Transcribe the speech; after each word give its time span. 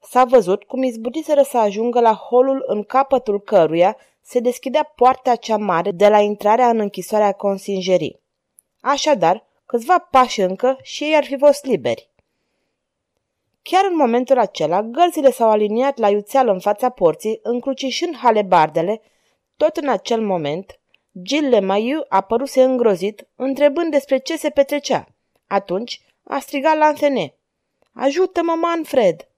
S-a 0.02 0.24
văzut 0.24 0.64
cum 0.64 0.82
izbutiseră 0.82 1.42
să 1.42 1.58
ajungă 1.58 2.00
la 2.00 2.14
holul 2.14 2.64
în 2.66 2.82
capătul 2.82 3.40
căruia 3.40 3.96
se 4.22 4.40
deschidea 4.40 4.82
poarta 4.82 5.36
cea 5.36 5.56
mare 5.56 5.90
de 5.90 6.08
la 6.08 6.20
intrarea 6.20 6.68
în 6.68 6.78
închisoarea 6.78 7.32
consingerii. 7.32 8.20
Așadar, 8.80 9.46
câțiva 9.64 9.98
pași 9.98 10.40
încă 10.40 10.78
și 10.82 11.04
ei 11.04 11.16
ar 11.16 11.24
fi 11.24 11.38
fost 11.38 11.64
liberi. 11.64 12.10
Chiar 13.62 13.84
în 13.90 13.96
momentul 13.96 14.38
acela, 14.38 14.82
gărzile 14.82 15.30
s-au 15.30 15.50
aliniat 15.50 15.98
la 15.98 16.10
iuțeală 16.10 16.52
în 16.52 16.60
fața 16.60 16.88
porții, 16.88 17.40
încrucișând 17.42 18.16
halebardele. 18.16 19.00
Tot 19.56 19.76
în 19.76 19.88
acel 19.88 20.20
moment, 20.20 20.80
Gilles 21.22 21.50
Lemaiu 21.50 22.04
apăruse 22.08 22.62
îngrozit, 22.62 23.28
întrebând 23.36 23.90
despre 23.90 24.18
ce 24.18 24.36
se 24.36 24.50
petrecea. 24.50 25.08
Atunci, 25.46 26.00
a 26.28 26.38
strigat 26.38 26.76
Lanthene. 26.76 27.34
Ajută-mă, 27.92 28.54
Manfred! 28.60 29.28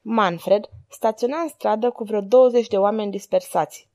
Manfred 0.00 0.68
staționa 0.88 1.40
în 1.40 1.48
stradă 1.48 1.90
cu 1.90 2.04
vreo 2.04 2.20
20 2.20 2.68
de 2.68 2.78
oameni 2.78 3.10
dispersați. 3.10 3.88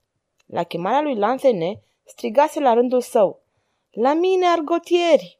La 0.45 0.63
chemarea 0.63 1.01
lui 1.01 1.15
Lanthene 1.15 1.81
strigase 2.03 2.59
la 2.59 2.73
rândul 2.73 3.01
său. 3.01 3.39
La 3.91 4.13
mine, 4.13 4.45
argotieri! 4.45 5.37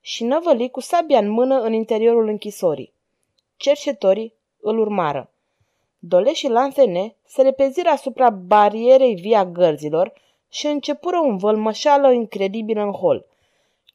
Și 0.00 0.24
năvăli 0.24 0.70
cu 0.70 0.80
sabia 0.80 1.18
în 1.18 1.28
mână 1.28 1.60
în 1.60 1.72
interiorul 1.72 2.28
închisorii. 2.28 2.92
Cercetorii 3.56 4.34
îl 4.60 4.78
urmară. 4.78 5.30
Doleș 5.98 6.38
și 6.38 6.48
Lanthene 6.48 7.14
se 7.24 7.42
repeziră 7.42 7.88
asupra 7.88 8.30
barierei 8.30 9.14
via 9.14 9.44
gărzilor 9.44 10.12
și 10.48 10.66
începură 10.66 11.18
un 11.18 11.36
vălmășală 11.36 12.12
incredibil 12.12 12.78
în 12.78 12.92
hol– 12.92 13.26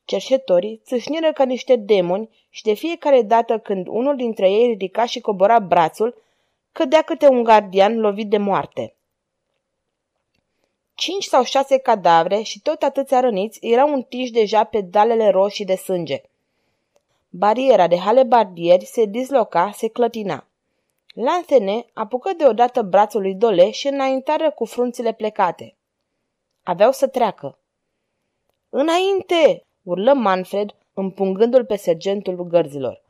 Cerșetorii 0.09 0.81
țâșniră 0.85 1.33
ca 1.33 1.45
niște 1.45 1.75
demoni 1.75 2.29
și 2.49 2.63
de 2.63 2.73
fiecare 2.73 3.21
dată 3.21 3.59
când 3.59 3.87
unul 3.87 4.15
dintre 4.15 4.51
ei 4.51 4.67
ridica 4.67 5.05
și 5.05 5.19
cobora 5.19 5.59
brațul, 5.59 6.21
cădea 6.71 7.01
câte 7.01 7.27
un 7.27 7.43
gardian 7.43 7.99
lovit 7.99 8.29
de 8.29 8.37
moarte. 8.37 8.95
Cinci 10.95 11.23
sau 11.23 11.43
șase 11.43 11.77
cadavre 11.77 12.41
și 12.41 12.61
tot 12.61 12.81
atâția 12.81 13.19
răniți 13.19 13.59
erau 13.61 13.93
întinși 13.93 14.31
deja 14.31 14.63
pe 14.63 14.81
dalele 14.81 15.29
roșii 15.29 15.65
de 15.65 15.75
sânge. 15.75 16.21
Bariera 17.29 17.87
de 17.87 17.97
halebardieri 17.97 18.85
se 18.85 19.05
disloca, 19.05 19.71
se 19.71 19.87
clătina. 19.87 20.47
Lanthene 21.13 21.85
apucă 21.93 22.33
deodată 22.33 22.81
brațul 22.81 23.21
lui 23.21 23.33
Dole 23.35 23.71
și 23.71 23.87
înaintară 23.87 24.51
cu 24.51 24.65
frunțile 24.65 25.13
plecate. 25.13 25.75
Aveau 26.63 26.91
să 26.91 27.07
treacă. 27.07 27.57
Înainte! 28.69 29.63
Urlă 29.89 30.13
Manfred, 30.13 30.75
împungându-l 30.93 31.65
pe 31.65 31.75
sergentul 31.75 32.43
gărzilor. 32.43 33.01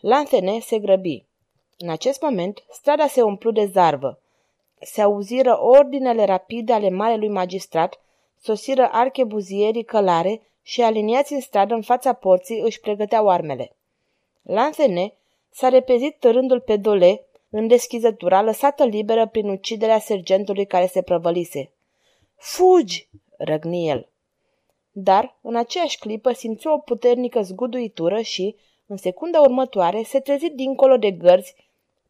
Lanthene 0.00 0.58
se 0.58 0.78
grăbi. 0.78 1.24
În 1.78 1.88
acest 1.88 2.22
moment, 2.22 2.64
strada 2.70 3.06
se 3.06 3.22
umplu 3.22 3.50
de 3.50 3.64
zarvă. 3.64 4.18
Se 4.80 5.00
auziră 5.00 5.58
ordinele 5.60 6.24
rapide 6.24 6.72
ale 6.72 6.90
marelui 6.90 7.28
magistrat, 7.28 8.00
sosiră 8.40 8.88
archebuzierii 8.92 9.84
călare 9.84 10.40
și 10.62 10.82
aliniați 10.82 11.32
în 11.32 11.40
stradă 11.40 11.74
în 11.74 11.82
fața 11.82 12.12
porții 12.12 12.60
își 12.60 12.80
pregăteau 12.80 13.28
armele. 13.28 13.76
Lanthene 14.42 15.12
s-a 15.50 15.68
repezit 15.68 16.16
târându-l 16.18 16.60
pe 16.60 16.76
Dole 16.76 17.24
în 17.50 17.66
deschizătura 17.66 18.42
lăsată 18.42 18.84
liberă 18.84 19.26
prin 19.26 19.48
uciderea 19.48 19.98
sergentului 19.98 20.66
care 20.66 20.86
se 20.86 21.02
prăvălise. 21.02 21.70
Fugi!" 22.36 23.08
răgni 23.36 23.88
el 23.88 24.08
dar 24.96 25.36
în 25.40 25.56
aceeași 25.56 25.98
clipă 25.98 26.32
simți 26.32 26.66
o 26.66 26.78
puternică 26.78 27.42
zguduitură 27.42 28.20
și, 28.20 28.56
în 28.86 28.96
secunda 28.96 29.40
următoare, 29.40 30.02
se 30.02 30.20
trezi 30.20 30.50
dincolo 30.50 30.96
de 30.96 31.10
gărzi 31.10 31.54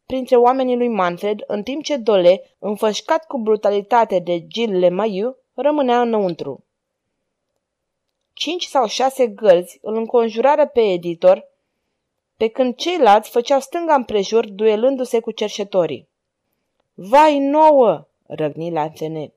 printre 0.05 0.35
oamenii 0.35 0.75
lui 0.75 0.87
Manfred, 0.87 1.43
în 1.47 1.63
timp 1.63 1.83
ce 1.83 1.97
Dole, 1.97 2.41
înfășcat 2.59 3.27
cu 3.27 3.37
brutalitate 3.37 4.19
de 4.19 4.47
Gilles 4.47 4.79
Lemaiu, 4.79 5.35
rămânea 5.53 6.01
înăuntru. 6.01 6.63
Cinci 8.33 8.63
sau 8.63 8.87
șase 8.87 9.27
gărzi 9.27 9.79
îl 9.81 9.95
înconjurară 9.95 10.67
pe 10.67 10.81
editor, 10.81 11.47
pe 12.37 12.47
când 12.47 12.75
ceilalți 12.75 13.29
făceau 13.29 13.59
stânga 13.59 13.93
împrejur, 13.93 14.49
duelându-se 14.49 15.19
cu 15.19 15.31
cerșetorii. 15.31 16.07
Vai 16.93 17.39
nouă!" 17.39 18.07
răgni 18.25 18.71
Lanțene. 18.71 19.33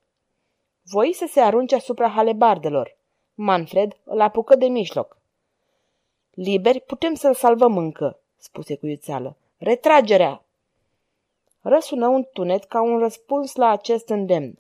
Voi 0.82 1.12
să 1.12 1.26
se 1.31 1.41
arunce 1.41 1.75
asupra 1.75 2.08
halebardelor. 2.08 2.97
Manfred 3.41 3.97
îl 4.04 4.21
apucă 4.21 4.54
de 4.56 4.66
mijloc. 4.66 5.16
Liberi 6.31 6.81
putem 6.81 7.15
să-l 7.15 7.34
salvăm 7.34 7.76
încă, 7.76 8.19
spuse 8.37 8.76
cu 8.76 8.87
iuțeală. 8.87 9.37
Retragerea! 9.59 10.43
Răsună 11.60 12.09
un 12.09 12.26
tunet 12.32 12.65
ca 12.65 12.82
un 12.82 12.99
răspuns 12.99 13.54
la 13.54 13.69
acest 13.69 14.09
îndemn. 14.09 14.59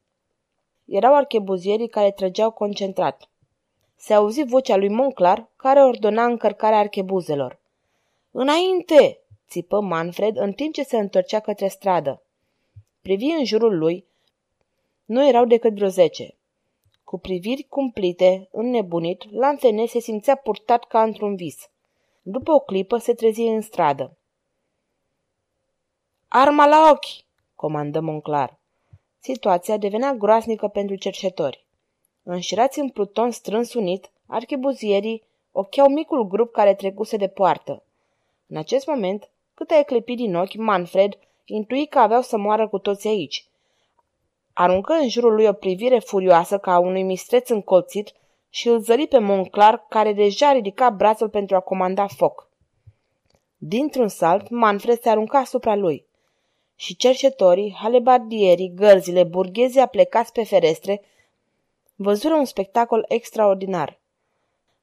Erau 0.84 1.14
archebuzierii 1.14 1.88
care 1.88 2.10
trăgeau 2.10 2.50
concentrat. 2.50 3.28
Se 3.96 4.14
auzi 4.14 4.44
vocea 4.44 4.76
lui 4.76 4.88
Monclar, 4.88 5.48
care 5.56 5.80
ordona 5.80 6.24
încărcarea 6.24 6.78
archebuzelor. 6.78 7.58
Înainte! 8.30 9.18
țipă 9.48 9.80
Manfred 9.80 10.36
în 10.36 10.52
timp 10.52 10.74
ce 10.74 10.82
se 10.82 10.98
întorcea 10.98 11.40
către 11.40 11.68
stradă. 11.68 12.22
Privi 13.02 13.24
în 13.38 13.44
jurul 13.44 13.78
lui. 13.78 14.04
Nu 15.04 15.26
erau 15.26 15.44
decât 15.44 15.74
vreo 15.74 15.88
zece. 15.88 16.37
Cu 17.08 17.18
priviri 17.18 17.66
cumplite, 17.68 18.48
înnebunit, 18.52 19.32
Lanțene 19.32 19.86
se 19.86 19.98
simțea 19.98 20.34
purtat 20.34 20.84
ca 20.84 21.02
într-un 21.02 21.36
vis. 21.36 21.70
După 22.22 22.52
o 22.52 22.58
clipă 22.58 22.96
se 22.96 23.14
trezi 23.14 23.40
în 23.40 23.60
stradă. 23.60 24.16
Arma 26.28 26.66
la 26.66 26.90
ochi!" 26.90 27.24
comandă 27.54 28.00
Monclar. 28.00 28.58
Situația 29.18 29.76
devenea 29.76 30.14
groaznică 30.14 30.68
pentru 30.68 30.96
cercetori. 30.96 31.64
Înșirați 32.22 32.78
în 32.78 32.88
pluton 32.88 33.30
strâns 33.30 33.74
unit, 33.74 34.10
archibuzierii 34.26 35.22
ocheau 35.52 35.88
micul 35.88 36.26
grup 36.26 36.52
care 36.52 36.74
trecuse 36.74 37.16
de 37.16 37.28
poartă. 37.28 37.82
În 38.46 38.56
acest 38.56 38.86
moment, 38.86 39.30
cât 39.54 39.70
a 39.70 39.78
eclipit 39.78 40.16
din 40.16 40.34
ochi, 40.34 40.54
Manfred 40.54 41.18
intui 41.44 41.86
că 41.86 41.98
aveau 41.98 42.22
să 42.22 42.38
moară 42.38 42.68
cu 42.68 42.78
toți 42.78 43.06
aici 43.06 43.47
aruncă 44.60 44.92
în 44.92 45.08
jurul 45.08 45.34
lui 45.34 45.46
o 45.46 45.52
privire 45.52 45.98
furioasă 45.98 46.58
ca 46.58 46.74
a 46.74 46.78
unui 46.78 47.02
mistreț 47.02 47.48
încolțit 47.48 48.12
și 48.48 48.68
îl 48.68 48.78
zări 48.78 49.06
pe 49.06 49.18
Monclar, 49.18 49.86
care 49.88 50.12
deja 50.12 50.52
ridica 50.52 50.90
brațul 50.90 51.28
pentru 51.28 51.56
a 51.56 51.60
comanda 51.60 52.06
foc. 52.06 52.48
Dintr-un 53.56 54.08
salt, 54.08 54.48
Manfred 54.50 55.00
se 55.00 55.08
arunca 55.08 55.38
asupra 55.38 55.74
lui. 55.74 56.06
Și 56.76 56.96
cercetorii, 56.96 57.76
halebardierii, 57.80 58.72
gărzile, 58.74 59.24
burghezii 59.24 59.80
aplecați 59.80 60.32
pe 60.32 60.44
ferestre, 60.44 61.02
văzură 61.94 62.34
un 62.34 62.44
spectacol 62.44 63.04
extraordinar. 63.08 63.98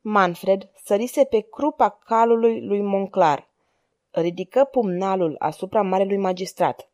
Manfred 0.01 0.69
sărise 0.83 1.23
pe 1.23 1.39
crupa 1.39 1.99
calului 2.05 2.65
lui 2.65 2.81
Monclar. 2.81 3.47
Ridică 4.11 4.63
pumnalul 4.63 5.35
asupra 5.39 5.81
marelui 5.81 6.17
magistrat. 6.17 6.89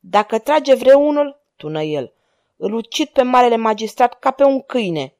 Dacă 0.00 0.38
trage 0.38 0.74
vreunul, 0.74 1.46
tună 1.58 1.82
el. 1.82 2.12
Îl 2.56 2.72
ucid 2.72 3.08
pe 3.08 3.22
marele 3.22 3.56
magistrat 3.56 4.18
ca 4.18 4.30
pe 4.30 4.44
un 4.44 4.60
câine. 4.60 5.14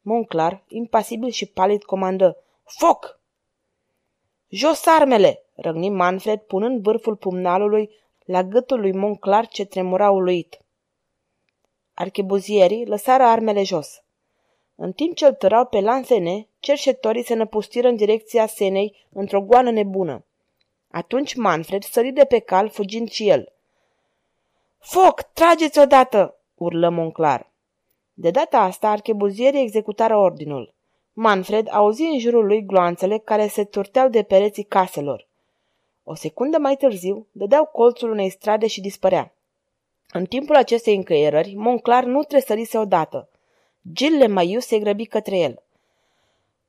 Monclar, 0.00 0.62
impasibil 0.68 1.30
și 1.30 1.46
palid, 1.46 1.82
comandă. 1.84 2.36
Foc! 2.64 3.20
Jos 4.48 4.86
armele! 4.86 5.42
răgni 5.54 5.90
Manfred, 5.90 6.40
punând 6.40 6.82
vârful 6.82 7.16
pumnalului 7.16 7.90
la 8.24 8.42
gâtul 8.42 8.80
lui 8.80 8.92
Monclar 8.92 9.46
ce 9.46 9.64
tremura 9.64 10.10
uluit. 10.10 10.60
Archebuzierii 11.94 12.86
lăsară 12.86 13.22
armele 13.22 13.62
jos. 13.62 14.02
În 14.74 14.92
timp 14.92 15.14
ce 15.14 15.26
îl 15.26 15.34
tărau 15.34 15.66
pe 15.66 15.80
lansene, 15.80 16.48
cerșetorii 16.60 17.24
se 17.24 17.34
năpustiră 17.34 17.88
în 17.88 17.96
direcția 17.96 18.46
senei 18.46 19.06
într-o 19.12 19.40
goană 19.40 19.70
nebună. 19.70 20.24
Atunci 20.90 21.34
Manfred 21.34 21.82
sări 21.82 22.10
de 22.10 22.24
pe 22.24 22.38
cal, 22.38 22.68
fugind 22.68 23.08
și 23.10 23.28
el. 23.28 23.52
Foc! 24.78 25.22
Trageți 25.22 25.78
odată!" 25.78 26.34
urlă 26.54 26.88
Monclar. 26.88 27.50
De 28.14 28.30
data 28.30 28.58
asta, 28.58 28.88
archebuzierii 28.88 29.62
executară 29.62 30.16
ordinul. 30.16 30.74
Manfred 31.12 31.68
auzi 31.70 32.02
în 32.02 32.18
jurul 32.18 32.46
lui 32.46 32.64
gloanțele 32.64 33.18
care 33.18 33.46
se 33.46 33.64
turteau 33.64 34.08
de 34.08 34.22
pereții 34.22 34.62
caselor. 34.62 35.26
O 36.04 36.14
secundă 36.14 36.58
mai 36.58 36.76
târziu, 36.76 37.26
dădeau 37.32 37.64
colțul 37.64 38.10
unei 38.10 38.30
strade 38.30 38.66
și 38.66 38.80
dispărea. 38.80 39.32
În 40.12 40.24
timpul 40.24 40.56
acestei 40.56 40.94
încăierări, 40.94 41.54
Monclar 41.54 42.04
nu 42.04 42.22
tresărise 42.22 42.78
odată. 42.78 43.28
Gilles 43.92 44.28
Maiu 44.28 44.58
se 44.58 44.78
grăbi 44.78 45.06
către 45.06 45.38
el. 45.38 45.62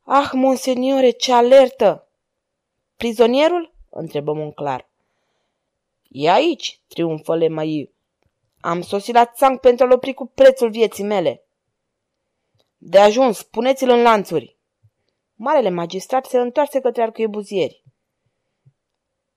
Ah, 0.04 0.30
monseniore, 0.34 1.10
ce 1.10 1.34
alertă! 1.34 2.08
Prizonierul? 2.98 3.74
întrebă 3.90 4.34
Monclar. 4.34 4.88
E 6.10 6.30
aici, 6.30 6.80
triumfă 6.88 7.36
Lemaiu. 7.36 7.90
Am 8.62 8.82
sosit 8.82 9.14
la 9.14 9.26
țang 9.26 9.60
pentru 9.60 9.86
a-l 9.86 9.92
opri 9.92 10.14
cu 10.14 10.26
prețul 10.26 10.70
vieții 10.70 11.04
mele. 11.04 11.44
De 12.78 13.00
ajuns, 13.00 13.44
puneți-l 13.44 13.90
în 13.90 14.02
lanțuri. 14.02 14.58
Marele 15.36 15.70
magistrat 15.70 16.26
se 16.26 16.38
întoarse 16.38 16.80
către 16.80 17.02
arcăiebuzieri. 17.02 17.84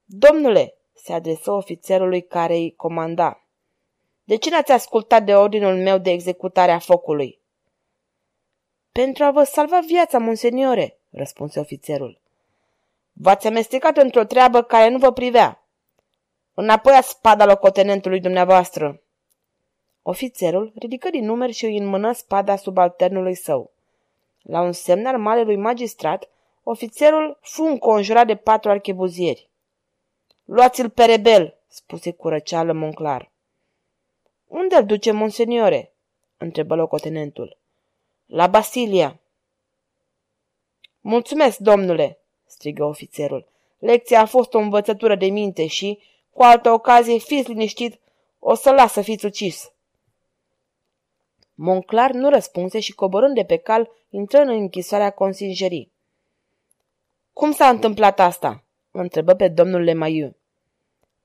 Domnule, 0.05 0.75
se 0.93 1.13
adresă 1.13 1.51
ofițerului 1.51 2.23
care 2.23 2.55
îi 2.55 2.75
comanda, 2.77 3.43
de 4.25 4.37
ce 4.37 4.51
n-ați 4.51 4.73
ascultat 4.73 5.25
de 5.25 5.35
ordinul 5.35 5.77
meu 5.77 5.99
de 5.99 6.11
executare 6.11 6.73
a 6.73 6.79
focului? 6.79 7.41
Pentru 8.93 9.25
a 9.25 9.31
vă 9.31 9.43
salva 9.43 9.81
viața, 9.81 10.19
monseniore, 10.19 10.99
răspunse 11.11 11.61
ofițerul. 11.61 12.21
V-ați 13.13 13.47
amestecat 13.47 13.97
într-o 13.97 14.25
treabă 14.25 14.63
care 14.63 14.89
nu 14.89 14.99
vă 14.99 15.13
privea. 15.13 15.67
Înapoi 16.55 16.93
a 16.93 17.01
spada 17.01 17.45
locotenentului 17.45 18.21
dumneavoastră. 18.21 19.03
Ofițerul 20.03 20.73
ridică 20.79 21.11
din 21.11 21.25
numeri 21.25 21.53
și 21.53 21.65
îi 21.65 21.77
înmână 21.77 22.13
spada 22.13 22.57
subalternului 22.57 23.35
său. 23.35 23.71
La 24.43 24.61
un 24.61 24.73
semn 24.73 25.07
al 25.07 25.19
marelui 25.19 25.57
magistrat, 25.57 26.29
ofițerul 26.63 27.39
fu 27.41 27.63
înconjurat 27.63 28.27
de 28.27 28.37
patru 28.37 28.71
archebuzieri. 28.71 29.49
Luați-l 30.45 30.91
pe 30.91 31.05
rebel, 31.05 31.57
spuse 31.69 32.13
cu 32.13 32.29
răceală 32.29 32.73
Monclar. 32.73 33.31
Unde 34.47 34.77
îl 34.77 34.87
duce, 34.87 35.11
monseniore? 35.11 35.93
întrebă 36.37 36.75
locotenentul. 36.75 37.57
La 38.27 38.47
Basilia. 38.47 39.21
Mulțumesc, 41.01 41.59
domnule, 41.59 42.19
strigă 42.47 42.85
ofițerul. 42.85 43.47
Lecția 43.79 44.21
a 44.21 44.27
fost 44.27 44.55
o 44.55 44.59
învățătură 44.59 45.15
de 45.15 45.27
minte 45.27 45.67
și, 45.67 45.99
cu 46.31 46.43
altă 46.43 46.71
ocazie, 46.71 47.19
fiți 47.19 47.49
liniștit, 47.49 48.01
o 48.39 48.55
să 48.55 48.71
las 48.71 48.93
să 48.93 49.03
fiți 49.03 49.25
ucis. 49.25 49.73
Monclar 51.55 52.11
nu 52.11 52.29
răspunse 52.29 52.81
și, 52.81 52.93
coborând 52.95 53.35
de 53.35 53.45
pe 53.45 53.57
cal, 53.57 53.91
intră 54.11 54.41
în 54.41 54.49
închisoarea 54.49 55.11
consingerii. 55.11 55.93
Cum 57.33 57.53
s-a 57.53 57.69
întâmplat 57.69 58.21
asta?" 58.21 58.65
întrebă 58.91 59.35
pe 59.35 59.49
domnul 59.49 59.81
Lemaiu. 59.81 60.37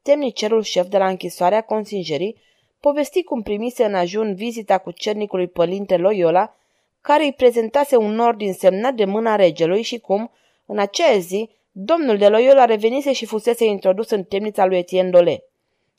Temnicerul 0.02 0.62
șef 0.62 0.88
de 0.88 0.98
la 0.98 1.08
închisoarea 1.08 1.62
consingerii 1.62 2.42
povesti 2.80 3.24
cum 3.24 3.42
primise 3.42 3.84
în 3.84 3.96
ajun 3.96 4.36
vizita 4.36 4.78
cu 4.78 4.92
cernicului 4.92 5.48
părinte 5.48 5.98
Loyola, 5.98 6.56
care 7.02 7.24
îi 7.24 7.34
prezentase 7.34 7.96
un 7.96 8.20
ordin 8.20 8.54
semnat 8.54 8.94
de 8.94 9.06
mâna 9.06 9.36
regelui 9.36 9.82
și 9.82 10.00
cum, 10.00 10.32
în 10.66 10.80
aceea 10.80 11.18
zi, 11.18 11.50
domnul 11.72 12.18
de 12.18 12.28
Loyola 12.28 12.66
revenise 12.66 13.14
și 13.14 13.26
fusese 13.26 13.66
introdus 13.66 14.10
în 14.10 14.24
temnița 14.24 14.66
lui 14.66 14.78
Etienne 14.78 15.10
Dole. 15.10 15.44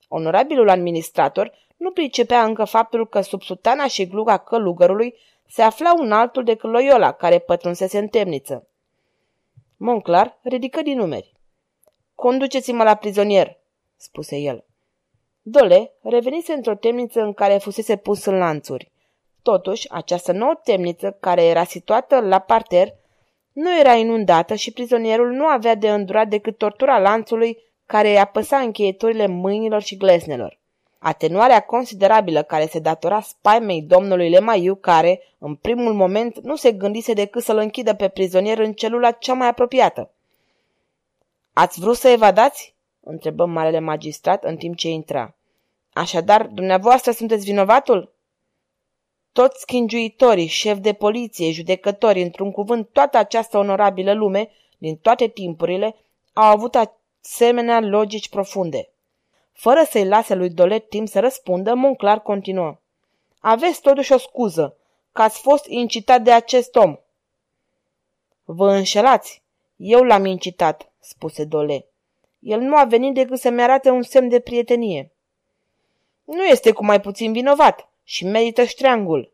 Onorabilul 0.09 0.69
administrator 0.69 1.53
nu 1.79 1.91
pricepea 1.91 2.45
încă 2.45 2.65
faptul 2.65 3.09
că 3.09 3.21
sub 3.21 3.43
sutana 3.43 3.87
și 3.87 4.07
gluga 4.07 4.37
călugărului 4.37 5.15
se 5.47 5.63
afla 5.63 5.93
un 5.99 6.13
altul 6.13 6.45
decât 6.45 6.71
Loyola, 6.71 7.13
care 7.13 7.39
pătrunsese 7.39 7.99
în 7.99 8.09
temniță. 8.09 8.69
Monclar 9.77 10.39
ridică 10.43 10.83
din 10.83 10.99
numeri. 10.99 11.33
Conduceți-mă 12.15 12.83
la 12.83 12.95
prizonier, 12.95 13.57
spuse 13.97 14.37
el. 14.37 14.65
Dole 15.43 15.93
revenise 16.03 16.53
într-o 16.53 16.75
temniță 16.75 17.21
în 17.21 17.33
care 17.33 17.59
fusese 17.59 17.97
pus 17.97 18.25
în 18.25 18.39
lanțuri. 18.39 18.93
Totuși, 19.43 19.91
această 19.91 20.33
nouă 20.33 20.61
temniță, 20.65 21.17
care 21.21 21.45
era 21.45 21.65
situată 21.65 22.21
la 22.21 22.39
parter, 22.39 22.95
nu 23.53 23.79
era 23.79 23.95
inundată 23.95 24.55
și 24.55 24.73
prizonierul 24.73 25.31
nu 25.31 25.45
avea 25.45 25.75
de 25.75 25.91
îndurat 25.91 26.29
decât 26.29 26.59
tortura 26.59 26.99
lanțului 26.99 27.59
care 27.87 28.09
îi 28.09 28.19
apăsa 28.19 28.59
încheieturile 28.59 29.27
mâinilor 29.27 29.83
și 29.83 29.97
glesnelor. 29.97 30.59
Atenuarea 30.99 31.61
considerabilă 31.61 32.43
care 32.43 32.67
se 32.67 32.79
datora 32.79 33.21
spaimei 33.21 33.83
domnului 33.83 34.29
Lemaiu, 34.29 34.75
care, 34.75 35.21
în 35.39 35.55
primul 35.55 35.93
moment, 35.93 36.39
nu 36.41 36.56
se 36.56 36.73
gândise 36.73 37.12
decât 37.12 37.43
să-l 37.43 37.56
închidă 37.56 37.95
pe 37.95 38.09
prizonier 38.09 38.59
în 38.59 38.73
celula 38.73 39.11
cea 39.11 39.35
mai 39.35 39.49
apropiată. 39.49 40.11
Ați 41.53 41.81
vrut 41.81 41.97
să 41.97 42.09
evadați?" 42.09 42.75
întrebă 43.00 43.45
marele 43.45 43.79
magistrat 43.79 44.45
în 44.45 44.56
timp 44.56 44.77
ce 44.77 44.89
intra. 44.89 45.35
Așadar, 45.93 46.47
dumneavoastră 46.47 47.11
sunteți 47.11 47.44
vinovatul? 47.44 48.12
Toți 49.33 49.61
schingiuitorii, 49.61 50.47
șef 50.47 50.79
de 50.79 50.93
poliție, 50.93 51.51
judecători, 51.51 52.23
într-un 52.23 52.51
cuvânt, 52.51 52.89
toată 52.93 53.19
această 53.19 53.59
onorabilă 53.59 54.12
lume, 54.12 54.51
din 54.79 54.97
toate 54.97 55.27
timpurile, 55.27 55.97
au 56.33 56.44
avut 56.44 56.75
asemenea 56.75 57.81
logici 57.81 58.29
profunde. 58.29 58.89
Fără 59.58 59.82
să-i 59.90 60.08
lase 60.08 60.34
lui 60.34 60.50
Dolet 60.50 60.88
timp 60.88 61.08
să 61.08 61.20
răspundă, 61.20 61.75
Monclar 61.75 62.20
continuă. 62.20 62.78
Aveți 63.38 63.81
totuși 63.81 64.12
o 64.12 64.19
scuză, 64.19 64.76
că 65.12 65.22
ați 65.22 65.40
fost 65.40 65.66
incitat 65.66 66.22
de 66.22 66.32
acest 66.32 66.76
om. 66.76 66.96
Vă 68.44 68.70
înșelați. 68.72 69.43
Eu 69.76 70.02
l-am 70.02 70.25
incitat, 70.25 70.90
spuse 71.00 71.44
Dole. 71.44 71.87
El 72.38 72.60
nu 72.60 72.76
a 72.76 72.84
venit 72.84 73.14
decât 73.14 73.38
să-mi 73.38 73.62
arate 73.62 73.90
un 73.90 74.02
semn 74.02 74.28
de 74.28 74.40
prietenie. 74.40 75.10
Nu 76.25 76.44
este 76.44 76.72
cu 76.72 76.84
mai 76.84 77.00
puțin 77.00 77.32
vinovat 77.32 77.88
și 78.05 78.25
merită 78.25 78.64
ștreangul. 78.64 79.32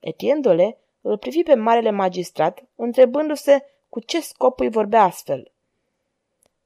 Etienne 0.00 0.40
Dole 0.40 0.78
îl 1.00 1.18
privi 1.18 1.42
pe 1.42 1.54
marele 1.54 1.90
magistrat, 1.90 2.62
întrebându-se 2.76 3.64
cu 3.88 4.00
ce 4.00 4.20
scop 4.20 4.60
îi 4.60 4.70
vorbea 4.70 5.02
astfel. 5.02 5.50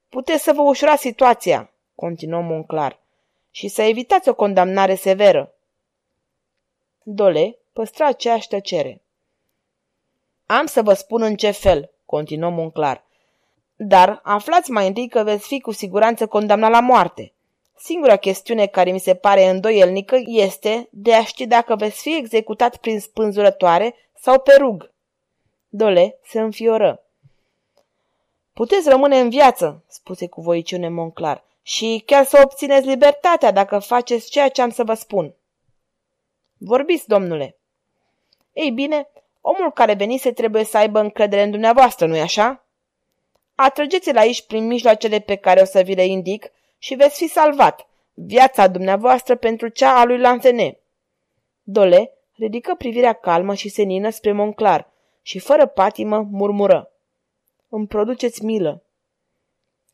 Puteți 0.08 0.43
să 0.43 0.52
vă 0.52 0.62
ușurați 0.62 1.02
situația, 1.02 1.73
continuă 1.99 2.41
Monclar, 2.41 3.00
și 3.50 3.69
să 3.69 3.83
evitați 3.83 4.29
o 4.29 4.35
condamnare 4.35 4.95
severă. 4.95 5.55
Dole 7.03 7.56
păstra 7.73 8.06
aceeași 8.06 8.49
tăcere. 8.49 9.03
Am 10.47 10.67
să 10.67 10.83
vă 10.83 10.93
spun 10.93 11.23
în 11.23 11.37
ce 11.37 11.50
fel, 11.50 11.91
continuă 12.05 12.50
Monclar. 12.50 13.05
Dar 13.77 14.21
aflați 14.23 14.71
mai 14.71 14.87
întâi 14.87 15.09
că 15.09 15.23
veți 15.23 15.47
fi 15.47 15.61
cu 15.61 15.71
siguranță 15.73 16.27
condamnat 16.27 16.71
la 16.71 16.81
moarte. 16.81 17.33
Singura 17.76 18.17
chestiune 18.17 18.67
care 18.67 18.90
mi 18.90 19.00
se 19.00 19.14
pare 19.14 19.49
îndoielnică 19.49 20.19
este 20.26 20.88
de 20.90 21.14
a 21.14 21.25
ști 21.25 21.47
dacă 21.47 21.76
veți 21.76 22.00
fi 22.00 22.17
executat 22.17 22.76
prin 22.76 23.00
spânzurătoare 23.00 23.95
sau 24.14 24.40
pe 24.40 24.55
rug. 24.59 24.93
Dole 25.69 26.19
se 26.25 26.40
înfioră. 26.40 27.02
Puteți 28.52 28.88
rămâne 28.88 29.19
în 29.19 29.28
viață, 29.28 29.85
spuse 29.87 30.26
cu 30.26 30.40
voiciune 30.40 30.88
Monclar, 30.88 31.47
și 31.69 32.03
chiar 32.07 32.25
să 32.25 32.41
obțineți 32.45 32.87
libertatea 32.87 33.51
dacă 33.51 33.79
faceți 33.79 34.31
ceea 34.31 34.49
ce 34.49 34.63
am 34.63 34.71
să 34.71 34.85
vă 34.85 34.95
spun. 34.95 35.35
Vorbiți, 36.59 37.09
domnule. 37.09 37.57
Ei 38.53 38.71
bine, 38.71 39.09
omul 39.41 39.73
care 39.73 39.95
venise 39.95 40.33
trebuie 40.33 40.65
să 40.65 40.77
aibă 40.77 41.01
încredere 41.01 41.43
în 41.43 41.51
dumneavoastră, 41.51 42.07
nu-i 42.07 42.21
așa? 42.21 42.67
Atrăgeți-l 43.55 44.17
aici 44.17 44.47
prin 44.47 44.67
mijloacele 44.67 45.19
pe 45.19 45.37
care 45.37 45.61
o 45.61 45.65
să 45.65 45.81
vi 45.81 45.95
le 45.95 46.05
indic 46.05 46.51
și 46.79 46.95
veți 46.95 47.17
fi 47.17 47.29
salvat, 47.29 47.89
viața 48.15 48.67
dumneavoastră 48.67 49.37
pentru 49.37 49.69
cea 49.69 50.01
a 50.01 50.05
lui 50.05 50.19
Lansene. 50.19 50.79
Dole 51.63 52.13
ridică 52.33 52.75
privirea 52.75 53.13
calmă 53.13 53.55
și 53.55 53.69
senină 53.69 54.11
spre 54.11 54.33
Monclar 54.33 54.91
și 55.23 55.39
fără 55.39 55.67
patimă 55.67 56.29
murmură. 56.31 56.93
Îmi 57.69 57.87
produceți 57.87 58.45
milă. 58.45 58.83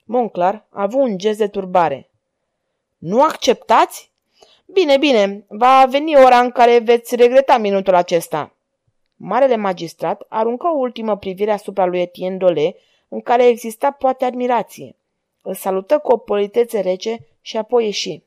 Monclar 0.04 0.66
a 0.70 0.82
avut 0.82 1.00
un 1.00 1.18
gest 1.18 1.38
de 1.38 1.48
turbare. 1.48 2.10
Nu 2.98 3.22
acceptați? 3.22 4.12
Bine, 4.66 4.98
bine, 4.98 5.44
va 5.48 5.86
veni 5.88 6.16
ora 6.16 6.38
în 6.38 6.50
care 6.50 6.78
veți 6.78 7.16
regreta 7.16 7.58
minutul 7.58 7.94
acesta. 7.94 8.54
Marele 9.16 9.56
magistrat 9.56 10.26
aruncă 10.28 10.66
o 10.66 10.78
ultimă 10.78 11.16
privire 11.16 11.50
asupra 11.50 11.84
lui 11.84 12.00
Etienne 12.00 12.36
Dole, 12.36 12.76
în 13.08 13.20
care 13.20 13.46
exista 13.46 13.90
poate 13.90 14.24
admirație. 14.24 14.96
Îl 15.42 15.54
salută 15.54 15.98
cu 15.98 16.12
o 16.12 16.16
politețe 16.16 16.80
rece 16.80 17.26
și 17.40 17.56
apoi 17.56 17.84
ieși. 17.84 18.22